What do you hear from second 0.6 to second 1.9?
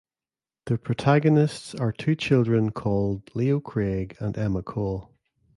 The protagonists